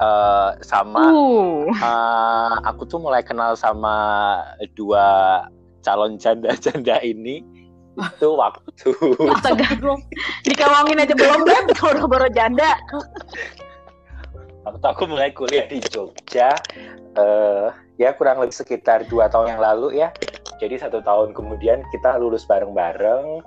Eh, 0.00 0.50
sama 0.64 1.12
Uh. 1.12 1.68
eh, 1.68 2.52
aku 2.64 2.88
tuh 2.88 2.96
mulai 2.96 3.20
kenal 3.20 3.52
sama 3.52 4.40
dua 4.72 5.44
calon 5.84 6.16
janda-janda 6.16 7.04
ini 7.04 7.44
itu 8.00 8.28
waktu 8.32 8.96
Astaga. 9.36 9.76
Dikawangin 10.48 11.04
aja 11.04 11.12
belum 11.12 11.44
deh 11.44 11.60
udah 11.76 12.06
baru 12.08 12.32
janda. 12.32 12.80
waktu 14.64 14.86
aku 14.88 15.04
mulai 15.04 15.36
kuliah 15.36 15.68
di 15.68 15.84
Jogja 15.84 16.56
eh 17.20 17.68
ya 18.00 18.16
kurang 18.16 18.40
lebih 18.40 18.56
sekitar 18.56 19.04
dua 19.04 19.28
tahun 19.28 19.56
yang 19.56 19.60
lalu 19.60 20.00
ya 20.00 20.08
jadi 20.64 20.80
satu 20.80 21.04
tahun 21.04 21.36
kemudian 21.36 21.84
kita 21.92 22.16
lulus 22.16 22.48
bareng-bareng 22.48 23.44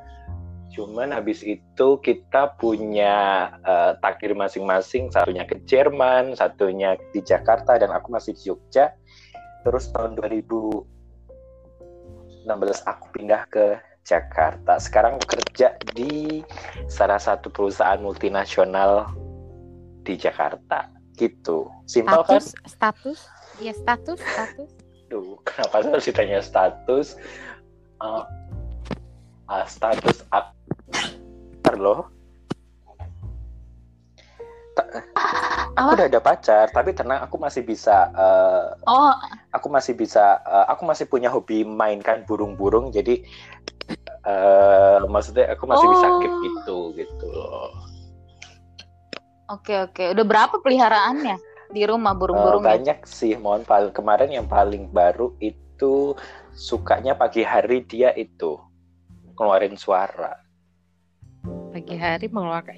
cuman 0.74 1.14
habis 1.14 1.46
itu 1.46 2.02
kita 2.02 2.58
punya 2.58 3.48
eh, 3.62 3.94
takdir 4.02 4.34
masing-masing. 4.34 5.14
Satunya 5.14 5.46
ke 5.46 5.62
Jerman 5.70 6.34
satunya 6.34 6.98
di 7.14 7.22
Jakarta 7.22 7.78
dan 7.78 7.94
aku 7.94 8.10
masih 8.10 8.34
di 8.34 8.50
Jogja. 8.50 8.98
Terus 9.64 9.88
tahun 9.94 10.20
2016 10.20 12.50
aku 12.90 13.06
pindah 13.14 13.46
ke 13.48 13.78
Jakarta. 14.04 14.76
Sekarang 14.82 15.22
bekerja 15.22 15.78
di 15.96 16.44
salah 16.92 17.22
satu 17.22 17.48
perusahaan 17.48 18.02
multinasional 18.02 19.08
di 20.04 20.20
Jakarta. 20.20 20.92
Gitu. 21.16 21.70
Simpel 21.88 22.26
kan? 22.26 22.42
Status, 22.68 23.30
ya 23.62 23.72
status, 23.72 24.20
status. 24.20 24.70
Duh, 25.08 25.38
kenapa 25.46 25.86
harus 25.86 26.10
ditanya 26.10 26.42
status? 26.42 27.16
Eh, 28.02 28.24
ah, 29.48 29.66
status 29.70 30.26
aktor 31.74 31.82
loh 31.82 32.02
Ta- 34.74 34.90
aku 35.78 35.90
Apa? 35.90 35.94
udah 35.98 36.06
ada 36.10 36.22
pacar 36.22 36.66
tapi 36.70 36.94
tenang 36.94 37.26
aku 37.26 37.38
masih 37.38 37.62
bisa 37.62 38.10
eh, 38.14 38.66
Oh, 38.86 39.14
aku 39.54 39.68
masih 39.70 39.94
bisa 39.98 40.42
eh, 40.42 40.66
aku 40.70 40.86
masih 40.86 41.06
punya 41.06 41.30
hobi 41.30 41.66
mainkan 41.66 42.26
burung-burung 42.26 42.90
jadi 42.90 43.22
eh 44.24 45.00
maksudnya 45.10 45.52
aku 45.54 45.66
masih 45.66 45.90
bisa 45.90 46.08
Oh. 46.10 46.18
keep 46.22 46.34
itu 46.42 46.78
gitu 46.96 47.26
loh 47.30 47.70
oke 49.50 49.74
oke. 49.90 50.04
Udah 50.14 50.26
berapa 50.26 50.56
peliharaannya 50.58 51.38
di 51.74 51.82
rumah 51.86 52.14
Eh, 52.14 52.18
burung-burungnya? 52.18 52.70
banyak 52.78 53.00
sih 53.06 53.34
mohon 53.38 53.62
paling 53.62 53.94
kemarin 53.94 54.30
yang 54.30 54.46
paling 54.50 54.90
baru 54.90 55.34
itu 55.38 56.18
sukanya 56.54 57.14
pagi 57.14 57.46
hari 57.46 57.86
dia 57.86 58.10
itu 58.14 58.58
ngeluarin 59.38 59.78
suara 59.78 60.34
Pagi 61.74 61.98
hari 61.98 62.30
mengeluarkan 62.30 62.78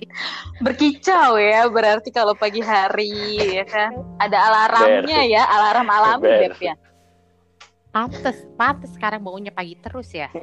Berkicau 0.63 1.35
ya, 1.35 1.67
berarti 1.67 2.09
kalau 2.09 2.31
pagi 2.31 2.63
hari 2.63 3.11
ya 3.53 3.67
kan. 3.67 3.91
Ada 4.17 4.37
alarmnya 4.39 5.19
ya, 5.27 5.43
alarm 5.43 5.83
alami 5.85 6.23
Ber. 6.23 6.55
Beb 6.55 6.57
ya. 6.63 6.75
pantes, 7.91 8.43
pantes 8.55 8.91
sekarang 8.91 9.19
bangunnya 9.19 9.51
pagi 9.51 9.75
terus 9.75 10.11
ya. 10.11 10.31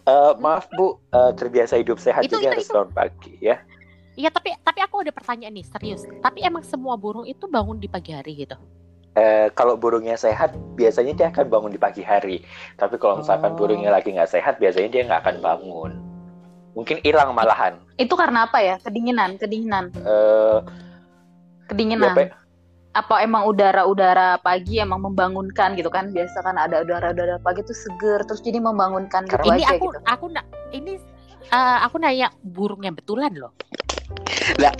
Eh, 0.00 0.32
maaf 0.42 0.66
bu 0.74 0.96
eh, 1.12 1.32
terbiasa 1.36 1.76
hidup 1.76 2.00
sehat 2.00 2.24
Itu- 2.26 2.34
jadi 2.34 2.42
itu- 2.42 2.52
harus 2.56 2.66
itu. 2.66 2.74
bangun 2.74 2.90
pagi 2.90 3.34
ya 3.38 3.62
Iya 4.18 4.32
tapi 4.32 4.50
tapi 4.58 4.80
aku 4.82 5.06
ada 5.06 5.12
pertanyaan 5.14 5.54
nih 5.54 5.62
serius. 5.62 6.02
Tapi 6.18 6.42
emang 6.42 6.64
semua 6.66 6.98
burung 6.98 7.22
itu 7.24 7.46
bangun 7.46 7.78
di 7.78 7.86
pagi 7.86 8.10
hari 8.10 8.34
gitu? 8.34 8.56
Eh, 9.12 9.52
kalau 9.52 9.76
burungnya 9.76 10.16
sehat 10.16 10.56
biasanya 10.74 11.14
dia 11.14 11.26
akan 11.30 11.46
bangun 11.46 11.70
di 11.70 11.78
pagi 11.78 12.02
hari 12.02 12.42
tapi 12.74 12.94
kalau 12.96 13.18
misalkan 13.18 13.54
Oh. 13.54 13.58
burungnya 13.58 13.90
lagi 13.90 14.10
nggak 14.10 14.30
sehat 14.30 14.58
biasanya 14.58 14.88
dia 14.88 15.02
nggak 15.04 15.20
akan 15.20 15.36
bangun 15.38 15.90
mungkin 16.80 16.96
hilang 17.04 17.36
malahan 17.36 17.76
Itu 18.00 18.16
karena 18.16 18.48
apa 18.48 18.64
ya? 18.64 18.80
Kedinginan, 18.80 19.36
kedinginan, 19.36 19.92
Eh, 19.92 20.58
kedinginan. 21.68 22.16
ya, 22.16 22.16
Pe. 22.16 22.24
apa 22.90 23.20
emang 23.20 23.44
udara-udara 23.46 24.40
pagi 24.40 24.80
emang 24.80 25.04
membangunkan 25.04 25.76
gitu 25.76 25.92
kan? 25.92 26.08
Biasa 26.08 26.40
kan 26.40 26.56
ada 26.56 26.80
udara-udara 26.80 27.36
pagi 27.38 27.60
tuh 27.62 27.76
seger 27.76 28.24
terus 28.24 28.40
jadi 28.40 28.56
membangunkan 28.58 29.28
gitu 29.28 29.44
ini 29.44 29.62
aja 29.62 29.76
aku 29.76 29.86
gitu. 29.92 29.98
aku 30.08 30.26
na- 30.32 30.48
ini 30.72 30.96
eh, 31.44 31.78
aku 31.84 32.00
nanya 32.00 32.32
burung 32.40 32.80
yang 32.80 32.96
betulan 32.96 33.36
loh. 33.36 33.52
lah, 34.58 34.74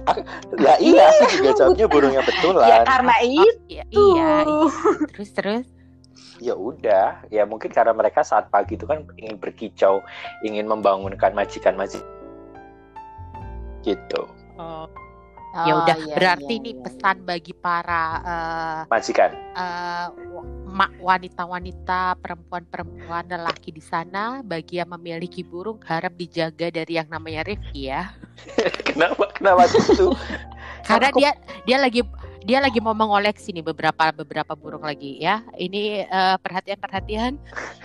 lah 0.58 0.76
iya 0.82 1.06
aku 1.06 1.24
juga 1.36 1.50
jawabnya 1.54 1.86
burung 1.86 2.12
yang 2.12 2.24
Ya 2.24 2.30
betulan 2.34 2.82
karena 2.82 3.14
Oh, 3.14 3.28
itu. 3.28 3.46
iya, 3.68 3.84
iya, 3.86 4.34
iya. 4.42 4.66
Terus 5.12 5.30
terus. 5.30 5.66
Ya 6.40 6.56
udah 6.56 7.28
ya 7.28 7.44
mungkin 7.44 7.68
karena 7.68 7.92
mereka 7.92 8.24
saat 8.24 8.48
pagi 8.48 8.74
itu 8.74 8.88
kan 8.88 9.04
ingin 9.14 9.36
berkicau 9.36 10.00
ingin 10.40 10.64
membangunkan 10.64 11.36
majikan 11.36 11.76
majikan 11.76 12.04
gitu. 13.80 14.28
Oh, 14.56 14.88
Oh, 15.50 15.66
ya 15.66 15.72
udah 15.82 15.96
iya, 16.06 16.14
berarti 16.14 16.52
iya, 16.54 16.60
ini 16.62 16.70
iya. 16.78 16.82
pesan 16.86 17.26
bagi 17.26 17.50
para 17.50 18.04
eh, 18.22 18.80
majikan. 18.86 19.34
eh, 19.34 20.06
ma- 20.70 20.94
wanita-wanita, 21.02 22.22
perempuan-perempuan, 22.22 23.26
lelaki 23.26 23.74
di 23.74 23.82
sana 23.82 24.46
bagi 24.46 24.78
yang 24.78 24.94
memiliki 24.94 25.42
burung 25.42 25.82
harap 25.82 26.14
dijaga 26.14 26.70
dari 26.70 26.94
yang 26.94 27.10
namanya 27.10 27.42
Rifki 27.42 27.90
ya. 27.90 28.14
kenapa? 28.86 29.26
Kenapa 29.34 29.66
gitu 29.74 30.14
Karena 30.86 31.10
Aku- 31.10 31.18
dia 31.18 31.34
dia 31.66 31.82
lagi 31.82 32.06
dia 32.44 32.58
lagi 32.58 32.80
mau 32.80 32.96
mengoleksi 32.96 33.52
nih 33.52 33.64
beberapa 33.64 34.12
beberapa 34.16 34.56
burung 34.56 34.84
lagi 34.84 35.20
ya. 35.20 35.44
Ini 35.56 36.08
eh, 36.08 36.36
perhatian-perhatian. 36.40 37.36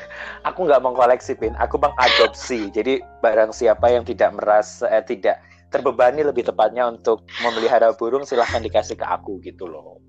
aku 0.47 0.69
nggak 0.69 0.81
mengkoleksi 0.85 1.33
pin 1.35 1.57
aku 1.57 1.81
mengadopsi 1.81 2.69
jadi 2.69 3.01
barang 3.19 3.51
siapa 3.51 3.89
yang 3.89 4.05
tidak 4.05 4.37
merasa 4.37 4.85
eh, 4.93 5.01
tidak 5.01 5.41
terbebani 5.73 6.21
lebih 6.21 6.45
tepatnya 6.45 6.87
untuk 6.87 7.25
memelihara 7.41 7.91
burung 7.97 8.23
silahkan 8.23 8.61
dikasih 8.61 8.95
ke 8.95 9.05
aku 9.05 9.41
gitu 9.41 9.65
loh 9.65 9.99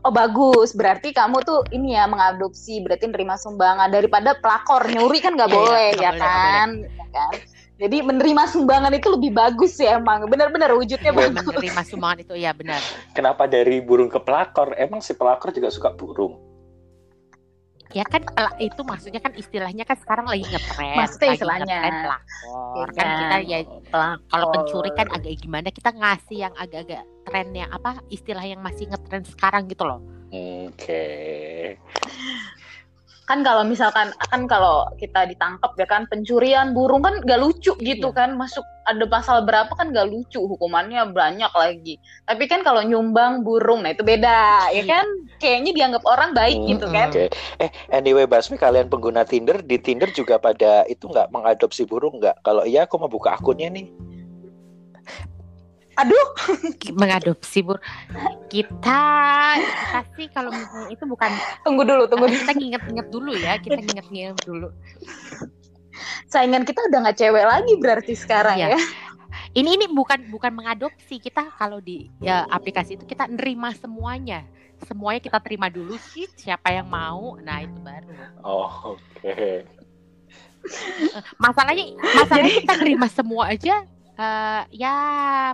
Oh 0.00 0.08
bagus, 0.08 0.72
berarti 0.72 1.12
kamu 1.12 1.44
tuh 1.44 1.60
ini 1.76 1.92
ya 1.92 2.08
mengadopsi, 2.08 2.80
berarti 2.80 3.04
nerima 3.04 3.36
sumbangan 3.36 3.92
daripada 3.92 4.32
pelakor 4.40 4.88
nyuri 4.88 5.20
kan 5.20 5.36
nggak 5.36 5.52
Iya, 5.52 5.52
iya, 5.52 5.60
boleh 5.60 5.88
ya 6.00 6.12
kan? 6.16 6.68
Ya 6.88 7.06
kan? 7.12 7.32
Jadi 7.80 7.96
menerima 7.98 8.44
sumbangan 8.44 8.92
itu 8.92 9.08
lebih 9.08 9.32
bagus 9.32 9.80
ya 9.80 9.96
emang, 9.96 10.28
benar-benar 10.28 10.68
wujudnya 10.70 11.10
Iya, 11.10 11.32
bagus. 11.32 11.48
Menerima 11.48 11.82
sumbangan 11.82 12.18
itu 12.20 12.34
ya 12.36 12.52
benar. 12.52 12.76
kenapa 13.10 13.48
dari 13.48 13.80
burung 13.80 14.06
ke 14.06 14.20
pelakor 14.20 14.76
emang 14.76 15.00
si 15.00 15.12
pelakor 15.12 15.48
juga 15.48 15.68
suka 15.68 15.88
burung 15.90 16.36
Ya 17.90 18.04
kan 18.04 18.22
pela- 18.22 18.54
itu 18.56 18.78
maksudnya 18.80 19.18
kan 19.18 19.34
istilahnya 19.34 19.82
kan 19.82 19.98
sekarang 19.98 20.22
lagi 20.24 20.46
ngetren. 20.46 20.94
Maksudnya 20.94 21.26
lagi 21.26 21.34
istilahnya. 21.34 21.66
ngetren 21.66 21.94
pelakor. 22.00 22.86
Iya 22.86 22.86
Kan 22.94 23.06
kita 23.18 23.36
ya 23.42 23.58
Pelakor. 23.82 24.28
kalau 24.30 24.46
pencuri 24.52 24.90
kan 24.92 25.06
agak 25.10 25.32
gimana 25.34 25.68
kita 25.68 25.90
ngasih 25.90 26.38
yang 26.38 26.54
agak-agak 26.54 27.02
tren 27.24 27.48
yang 27.50 27.66
apa 27.68 27.90
istilah 28.06 28.44
yang 28.44 28.60
masih 28.60 28.86
ngetren 28.86 29.26
sekarang 29.26 29.66
gitu 29.66 29.82
loh. 29.82 29.98
oke 30.30 31.02
kan 33.30 33.46
kalau 33.46 33.62
misalkan 33.62 34.10
kan 34.26 34.50
kalau 34.50 34.90
kita 34.98 35.22
ditangkap 35.30 35.70
ya 35.78 35.86
kan 35.86 36.02
pencurian 36.10 36.74
burung 36.74 36.98
kan 37.06 37.22
gak 37.22 37.38
lucu 37.38 37.78
gitu 37.78 38.10
Iya. 38.10 38.18
kan 38.18 38.34
masuk 38.34 38.66
ada 38.90 39.06
pasal 39.06 39.46
berapa 39.46 39.70
kan 39.70 39.94
gak 39.94 40.10
lucu 40.10 40.42
hukumannya 40.42 41.14
banyak 41.14 41.52
lagi 41.54 41.94
tapi 42.26 42.50
kan 42.50 42.66
kalau 42.66 42.82
nyumbang 42.82 43.46
burung 43.46 43.86
nah 43.86 43.94
itu 43.94 44.02
beda 44.02 44.74
ya 44.74 44.82
kan 44.82 45.06
kayaknya 45.38 45.70
dianggap 45.72 46.02
orang 46.04 46.34
baik 46.34 46.58
Hmm, 46.60 46.68
gitu 46.76 46.86
kan. 46.92 47.08
Oke. 47.08 47.32
Eh, 47.62 47.70
anyway, 47.88 48.28
Basmi, 48.28 48.60
kalian 48.60 48.92
pengguna 48.92 49.24
Tinder 49.24 49.64
di 49.64 49.80
Tinder 49.80 50.12
juga 50.12 50.36
pada 50.36 50.84
itu 50.84 51.08
nggak 51.08 51.32
mengadopsi 51.32 51.88
burung 51.88 52.20
nggak? 52.20 52.44
Kalau 52.44 52.68
iya, 52.68 52.84
aku 52.84 53.00
mau 53.00 53.08
buka 53.08 53.40
akunnya 53.40 53.72
nih. 53.72 53.88
Aduh, 55.96 56.26
mengadopsi 56.94 57.60
bur 57.60 57.82
kita 58.46 59.02
kita 59.58 60.00
sih 60.14 60.26
kalau 60.30 60.50
misalnya 60.50 60.88
itu 60.88 61.04
bukan 61.04 61.30
tunggu 61.62 61.82
dulu, 61.82 62.06
tunggu 62.06 62.26
dulu. 62.26 62.38
kita 62.40 62.52
nginget-nginget 62.52 63.08
dulu 63.08 63.32
ya 63.32 63.52
kita 63.56 63.78
nginget-nginget 63.78 64.38
dulu 64.42 64.68
Saingan 66.26 66.62
kita 66.62 66.86
udah 66.86 66.98
nggak 67.04 67.16
cewek 67.16 67.44
lagi 67.44 67.72
berarti 67.76 68.14
sekarang 68.14 68.56
Iya. 68.56 68.74
ya. 68.74 68.78
ini 69.52 69.74
ini 69.74 69.86
bukan 69.86 70.30
bukan 70.30 70.50
mengadopsi 70.50 71.18
kita 71.18 71.50
kalau 71.54 71.78
di 71.78 72.06
ya, 72.18 72.46
aplikasi 72.48 72.94
itu 72.94 73.04
kita 73.04 73.26
nerima 73.26 73.74
semuanya 73.74 74.46
semuanya 74.80 75.20
kita 75.20 75.38
terima 75.38 75.68
dulu 75.68 75.94
sih 76.00 76.26
siapa 76.32 76.70
yang 76.70 76.86
mau 76.86 77.36
nah 77.38 77.60
itu 77.60 77.76
baru 77.78 78.08
Oh, 78.40 78.96
oke. 78.96 79.66
masalahnya 81.36 81.92
masalahnya 82.14 82.52
kita 82.58 82.74
nerima 82.78 83.06
semua 83.06 83.48
aja 83.48 83.84
eh, 84.20 84.62
ya 84.76 84.96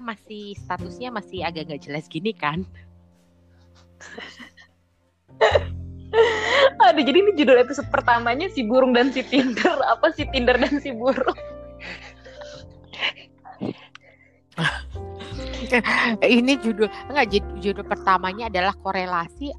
masih 0.02 0.58
statusnya 0.58 1.14
masih 1.14 1.46
agak 1.46 1.70
nggak 1.70 1.86
jelas 1.86 2.10
gini 2.10 2.34
kan 2.34 2.66
Aduh, 6.86 7.02
jadi 7.04 7.18
ini 7.18 7.32
judul 7.36 7.60
episode 7.60 7.90
pertamanya 7.92 8.48
si 8.48 8.64
burung 8.64 8.96
dan 8.96 9.12
si 9.12 9.20
Tinder. 9.20 9.76
Apa 9.84 10.16
si 10.16 10.24
Tinder 10.32 10.56
dan 10.56 10.80
si 10.80 10.88
burung? 10.94 11.36
ini 16.24 16.56
judul 16.62 16.88
enggak 17.10 17.26
jud- 17.28 17.56
judul 17.60 17.84
pertamanya 17.84 18.48
adalah 18.48 18.72
korelasi 18.80 19.52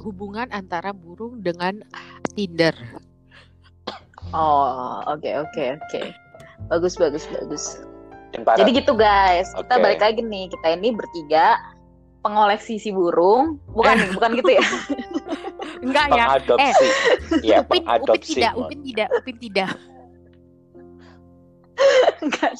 hubungan 0.00 0.48
antara 0.54 0.96
burung 0.96 1.44
dengan 1.44 1.84
Tinder 2.32 2.72
Oh, 4.36 5.00
oke 5.08 5.24
oke 5.24 5.80
oke. 5.80 6.02
Bagus 6.68 7.00
bagus 7.00 7.24
bagus. 7.32 7.80
Jadi 8.34 8.70
gitu 8.76 8.92
guys, 8.92 9.48
kita 9.56 9.74
Oke. 9.78 9.82
balik 9.82 10.00
lagi 10.04 10.20
nih. 10.20 10.52
Kita 10.52 10.66
ini 10.76 10.92
bertiga 10.92 11.56
pengoleksi 12.20 12.76
si 12.76 12.90
burung. 12.92 13.56
Bukan 13.72 13.94
nih, 13.96 14.10
bukan 14.12 14.30
gitu 14.36 14.50
ya. 14.58 14.64
enggak 15.84 16.06
ya 16.10 16.24
pengadopsi. 16.26 16.86
Iya, 17.40 17.56
Upin, 17.62 17.82
Upin 17.82 17.82
pengadopsi. 17.86 18.32
tidak, 18.36 18.52
Mon. 18.52 18.60
Upin 18.66 18.80
tidak, 18.84 19.08
Upin 19.14 19.36
tidak. 19.38 19.70
Enggak. 22.24 22.52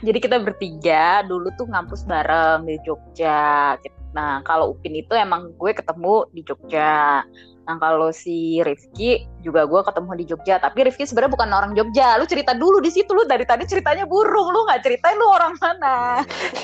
Jadi 0.00 0.18
kita 0.20 0.36
bertiga 0.40 1.24
dulu 1.24 1.52
tuh 1.56 1.68
ngampus 1.68 2.04
bareng 2.08 2.64
di 2.68 2.76
Jogja. 2.84 3.76
Nah, 4.12 4.40
kalau 4.44 4.76
Upin 4.76 4.96
itu 4.96 5.12
emang 5.16 5.52
gue 5.56 5.72
ketemu 5.72 6.28
di 6.32 6.40
Jogja. 6.44 7.24
Nah, 7.68 7.76
kalau 7.78 8.10
si 8.10 8.58
Rifki 8.60 9.24
juga 9.40 9.62
gue 9.68 9.80
ketemu 9.84 10.10
di 10.16 10.24
Jogja. 10.26 10.56
Tapi 10.58 10.90
Rifki 10.90 11.04
sebenarnya 11.06 11.32
bukan 11.32 11.48
orang 11.52 11.72
Jogja. 11.76 12.18
Lu 12.18 12.26
cerita 12.26 12.56
dulu 12.56 12.80
di 12.80 12.90
situ 12.90 13.12
lu 13.12 13.22
dari 13.28 13.44
tadi 13.44 13.62
ceritanya 13.68 14.08
burung. 14.08 14.50
Lu 14.50 14.66
nggak 14.66 14.80
ceritain 14.82 15.14
lu 15.14 15.26
orang 15.28 15.54
mana. 15.60 15.96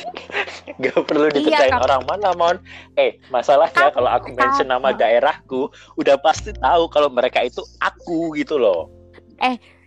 Gak 0.82 1.08
perlu 1.08 1.32
diceritain 1.32 1.72
Iya, 1.72 1.80
orang 1.80 2.02
mana, 2.04 2.36
Mon. 2.36 2.56
Eh, 3.00 3.16
masalahnya 3.32 3.88
kalau 3.94 4.12
aku 4.12 4.28
mention 4.36 4.68
nama 4.68 4.92
daerahku, 4.92 5.72
udah 5.96 6.20
pasti 6.20 6.52
tahu 6.52 6.90
kalau 6.92 7.08
mereka 7.08 7.40
itu 7.40 7.64
aku 7.80 8.36
gitu 8.36 8.60
loh. 8.60 8.90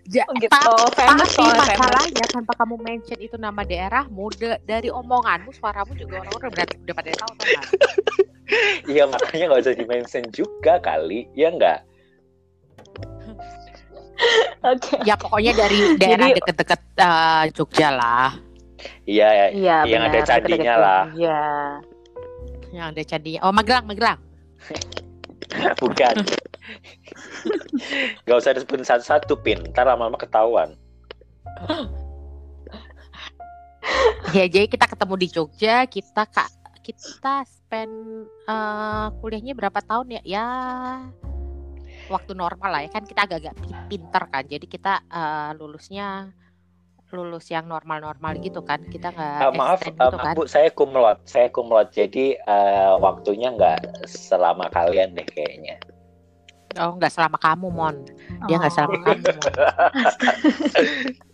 Ja, 0.09 0.25
Oh, 0.25 0.33
gitu. 0.41 0.49
ta- 0.49 0.89
Famous 0.97 1.29
tapi 1.37 1.45
famous. 1.45 1.69
masalahnya 1.69 2.25
tanpa 2.33 2.53
kamu 2.57 2.75
mention 2.81 3.19
itu 3.21 3.37
nama 3.37 3.61
daerahmu, 3.61 4.33
de- 4.41 4.57
dari 4.65 4.89
omonganmu, 4.89 5.53
suaramu 5.53 5.93
juga 5.93 6.25
orang 6.25 6.33
udah 6.33 6.49
berarti 6.49 6.75
udah 6.81 6.95
pada 6.97 7.11
tahu 7.13 7.31
tuh 7.37 7.45
kan. 7.53 7.65
Iya, 8.89 9.05
makanya 9.05 9.45
nggak 9.47 9.61
usah 9.61 9.75
di-mention 9.77 10.25
juga 10.33 10.81
kali, 10.81 11.29
ya 11.33 11.53
nggak? 11.53 11.79
Oke. 14.65 14.95
Ya 15.05 15.15
pokoknya 15.15 15.53
dari 15.55 15.95
daerah 15.95 16.27
Jadi- 16.27 16.37
deket-deket 16.41 16.81
eh, 16.97 17.43
Jogja 17.53 17.89
lah, 17.89 18.29
Iya, 19.05 19.27
ya. 19.27 19.45
Iya, 19.51 19.77
Yang 19.85 20.01
ada 20.01 20.09
benar. 20.09 20.25
candinya 20.25 20.47
Deket-deket 20.49 20.79
lah. 20.79 21.03
Jogja. 21.07 21.39
yang 22.69 22.85
ada 22.93 23.01
candinya. 23.01 23.39
Oh 23.41 23.51
Magelang, 23.51 23.85
Magelang. 23.85 24.19
bukan. 25.81 26.15
Gak 28.23 28.37
usah 28.37 28.53
disebutin 28.53 28.85
satu-satu, 28.85 29.41
Pin. 29.41 29.57
Ntar 29.69 29.85
lama-lama 29.85 30.17
ketahuan. 30.17 30.73
Ya 34.29 34.45
jadi 34.45 34.69
kita 34.69 34.85
ketemu 34.85 35.13
di 35.17 35.27
Jogja, 35.27 35.89
kita 35.89 36.29
kak 36.29 36.49
kita 36.91 37.43
spend 37.43 37.93
eh, 38.45 39.07
kuliahnya 39.19 39.53
berapa 39.53 39.79
tahun 39.79 40.17
ya? 40.17 40.21
Ya 40.23 40.47
waktu 42.09 42.33
normal 42.33 42.69
lah 42.73 42.81
ya 42.81 42.89
kan 42.89 43.05
kita 43.05 43.29
agak-agak 43.29 43.53
pi- 43.61 43.85
pinter 43.87 44.23
kan, 44.27 44.43
jadi 44.43 44.65
kita 44.65 44.93
eh, 45.05 45.51
lulusnya 45.53 46.33
lulus 47.09 47.49
yang 47.49 47.65
normal-normal 47.65 48.37
gitu 48.37 48.61
kan, 48.61 48.85
kita 48.85 49.09
nggak 49.09 49.41
Ah, 49.41 49.49
maaf, 49.49 49.81
gitu 49.81 49.97
maaf, 49.97 50.13
kan. 50.13 50.33
Bu, 50.37 50.45
saya 50.45 50.69
kumlot. 50.69 51.25
Saya 51.25 51.49
kumlot. 51.49 51.89
Jadi 51.89 52.37
eh, 52.37 52.93
waktunya 53.01 53.49
nggak 53.49 54.05
selama 54.05 54.69
kalian 54.69 55.17
deh 55.17 55.25
kayaknya. 55.25 55.81
Oh 56.77 56.93
nggak 56.93 57.09
selama 57.09 57.41
kamu 57.41 57.73
Mon, 57.73 57.97
dia 58.45 58.61
nggak 58.61 58.69
Oh. 58.69 58.77
selama 58.77 58.97
kamu. 59.01 59.25
Mon. 59.25 59.41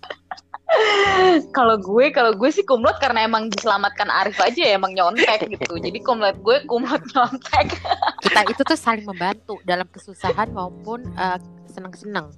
kalau 1.55 1.79
gue 1.79 2.11
kalau 2.11 2.31
gue 2.35 2.49
sih 2.51 2.63
kumlot 2.67 2.99
karena 2.99 3.23
emang 3.23 3.47
diselamatkan 3.47 4.11
Arif 4.11 4.37
aja 4.39 4.59
ya 4.59 4.75
emang 4.75 4.91
nyontek 4.91 5.47
gitu 5.47 5.79
jadi 5.79 5.97
kumlot 6.03 6.37
gue 6.43 6.57
kumlot 6.67 7.03
nyontek 7.15 7.79
Kita 8.25 8.41
itu 8.49 8.61
tuh 8.65 8.79
saling 8.79 9.05
membantu 9.05 9.61
dalam 9.63 9.85
kesusahan 9.87 10.49
maupun 10.51 11.05
eh, 11.13 11.37
seneng-seneng. 11.69 12.33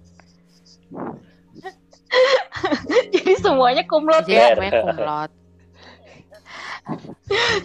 jadi 3.13 3.33
semuanya 3.39 3.83
kumlot 3.87 4.27
Jadi 4.27 4.35
ya 4.35 4.55
semuanya 4.55 4.73
kumlot. 4.83 5.31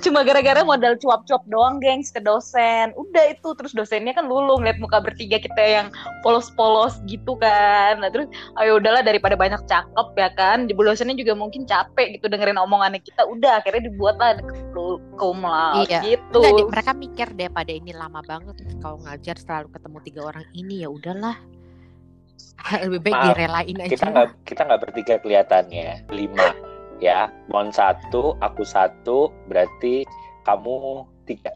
Cuma 0.00 0.24
gara-gara 0.24 0.64
modal 0.64 0.96
cuap-cuap 0.96 1.42
doang 1.50 1.76
gengs 1.82 2.08
ke 2.08 2.22
dosen. 2.22 2.94
Udah 2.96 3.34
itu 3.34 3.52
terus 3.58 3.76
dosennya 3.76 4.16
kan 4.16 4.24
lulu 4.24 4.56
ngeliat 4.62 4.80
muka 4.80 5.02
bertiga 5.04 5.36
kita 5.36 5.60
yang 5.60 5.86
polos-polos 6.24 7.02
gitu 7.04 7.36
kan. 7.36 8.00
Nah 8.00 8.08
terus 8.08 8.30
ayo 8.62 8.80
udahlah 8.80 9.04
daripada 9.04 9.36
banyak 9.36 9.60
cakep 9.68 10.08
ya 10.16 10.30
kan? 10.38 10.70
Di 10.70 10.72
dosennya 10.72 11.18
juga 11.18 11.36
mungkin 11.36 11.68
capek 11.68 12.16
gitu 12.18 12.30
dengerin 12.30 12.56
omongannya 12.56 13.02
kita. 13.02 13.26
Udah 13.28 13.60
akhirnya 13.60 13.90
dibuatlah 13.92 14.40
kumlot 15.20 15.86
Iya. 15.88 16.00
gitu. 16.06 16.40
Enggak, 16.40 16.52
deh, 16.58 16.66
mereka 16.68 16.92
mikir 16.96 17.28
deh 17.36 17.48
pada 17.52 17.72
ini 17.72 17.92
lama 17.92 18.20
banget 18.24 18.56
kalau 18.80 18.98
ngajar 19.04 19.36
selalu 19.38 19.68
ketemu 19.74 19.98
tiga 20.06 20.20
orang 20.32 20.46
ini 20.56 20.86
ya 20.86 20.88
udahlah. 20.88 21.36
Lebih 22.86 23.00
baik 23.10 23.14
Maaf, 23.14 23.26
direlain 23.34 23.76
aja. 23.82 23.90
Kita 23.90 24.06
nggak 24.10 24.28
kita 24.46 24.60
nggak 24.66 24.80
bertiga 24.82 25.14
kelihatannya. 25.22 25.88
Lima, 26.10 26.46
ya. 27.02 27.28
Mon 27.50 27.74
satu, 27.74 28.38
aku 28.38 28.62
satu, 28.62 29.34
berarti 29.50 30.06
kamu 30.46 31.04
tiga. 31.26 31.50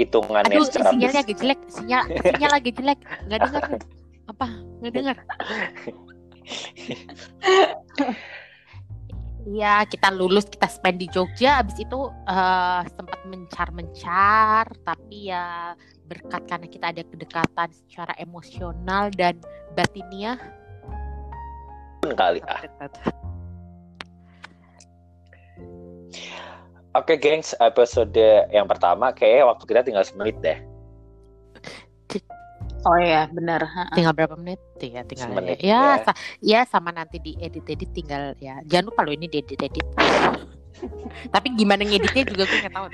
Hitungannya 0.00 0.56
aduh 0.56 0.64
secara 0.64 0.88
sinyalnya 0.96 1.20
lagi 1.20 1.34
jelek 1.36 1.60
sinyal 1.68 2.04
sinyal 2.08 2.52
lagi 2.56 2.70
jelek 2.72 2.98
nggak 3.28 3.40
dengar 3.44 3.62
apa 4.24 4.46
nggak 4.80 4.92
dengar 4.96 5.16
Iya, 9.42 9.82
kita 9.90 10.14
lulus, 10.14 10.46
kita 10.46 10.70
spend 10.70 11.02
di 11.02 11.10
Jogja. 11.10 11.58
Abis 11.58 11.74
itu 11.82 12.00
eh, 12.30 12.80
sempat 12.94 13.18
mencar-mencar, 13.26 14.70
tapi 14.86 15.34
ya 15.34 15.74
berkat 16.06 16.46
karena 16.46 16.70
kita 16.70 16.94
ada 16.94 17.02
kedekatan 17.02 17.68
secara 17.74 18.14
emosional 18.22 19.10
dan 19.10 19.42
batiniah. 19.74 20.38
pun 22.02 22.14
kali 22.18 22.42
ah. 22.46 22.58
Oke, 26.92 27.16
gengs, 27.16 27.56
episode 27.56 28.12
yang 28.52 28.68
pertama 28.68 29.16
kayaknya 29.16 29.48
waktu 29.48 29.64
kita 29.64 29.80
tinggal 29.80 30.04
semenit 30.04 30.36
deh. 30.44 30.58
oh 32.84 32.98
iya 33.00 33.30
benar. 33.32 33.64
Tinggal 33.96 34.12
berapa 34.12 34.36
menit? 34.36 34.60
Ya, 34.82 35.00
tinggal 35.06 35.32
Semenit, 35.32 35.62
ya, 35.62 35.72
ya. 35.72 36.04
sa- 36.04 36.18
ya 36.42 36.60
sama 36.68 36.90
nanti 36.92 37.16
di 37.22 37.32
edit-edit 37.40 37.90
tinggal 37.96 38.36
ya. 38.42 38.60
Jangan 38.68 38.92
lupa 38.92 39.06
loh 39.08 39.14
ini 39.16 39.24
di 39.30 39.40
edit-edit. 39.40 39.86
Tapi 41.34 41.54
gimana 41.54 41.86
ngeditnya 41.86 42.26
juga 42.26 42.42
gue 42.44 42.58
nggak 42.66 42.74
tahu. 42.74 42.86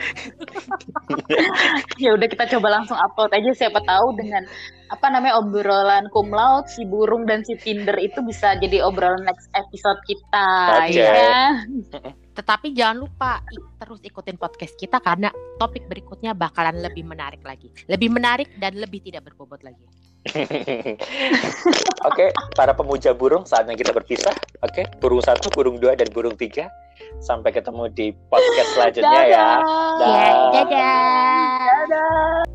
ya 2.05 2.11
udah 2.15 2.29
kita 2.29 2.45
coba 2.55 2.69
langsung 2.79 2.99
upload 3.01 3.33
aja 3.33 3.51
siapa 3.57 3.81
tahu 3.83 4.13
dengan 4.19 4.45
apa 4.93 5.07
namanya 5.09 5.41
obrolan 5.41 6.05
cum 6.13 6.29
laude 6.33 6.69
si 6.69 6.85
burung 6.85 7.25
dan 7.25 7.45
si 7.45 7.57
Tinder 7.57 7.97
itu 7.97 8.21
bisa 8.25 8.57
jadi 8.61 8.85
obrolan 8.85 9.25
next 9.25 9.49
episode 9.57 10.01
kita 10.05 10.49
Oke. 10.85 11.01
ya 11.01 11.65
Tetapi 12.39 12.71
jangan 12.71 13.03
lupa 13.03 13.43
terus 13.83 13.99
ikutin 13.99 14.39
podcast 14.39 14.79
kita 14.79 15.03
karena 15.03 15.35
topik 15.59 15.91
berikutnya 15.91 16.39
bakalan 16.39 16.79
lebih 16.79 17.03
menarik 17.03 17.43
lagi. 17.43 17.67
Lebih 17.91 18.15
menarik 18.15 18.55
dan 18.63 18.79
lebih 18.79 19.03
tidak 19.03 19.27
berbobot 19.27 19.59
lagi. 19.67 19.83
Oke, 22.09 22.31
para 22.55 22.73
pemuja 22.79 23.11
burung, 23.11 23.43
saatnya 23.43 23.75
kita 23.75 23.91
berpisah. 23.91 24.35
Oke, 24.63 24.87
burung 25.03 25.23
satu, 25.25 25.51
burung 25.51 25.83
dua, 25.83 25.99
dan 25.99 26.07
burung 26.15 26.39
tiga. 26.39 26.71
Sampai 27.19 27.51
ketemu 27.51 27.91
di 27.91 28.15
podcast 28.31 28.71
selanjutnya 28.77 29.23
ya. 29.27 29.47
Dadah. 29.63 29.99
Dah. 29.99 30.67
Ya, 30.69 30.87
dadah. 31.91 32.48